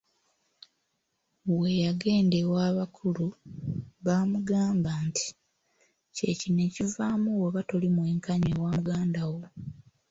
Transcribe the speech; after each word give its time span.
We 1.57 1.69
yagenda 1.85 2.37
ew'abakulu, 2.47 3.25
bamugamba 4.05 4.91
nti, 5.07 5.27
Kye 6.15 6.31
kino 6.39 6.59
ekivaamu 6.67 7.29
w'oba 7.39 7.61
toli 7.69 7.87
mwenkanya 7.95 8.49
ewa 8.55 8.69
muganda 8.75 9.23
wo. 9.31 9.41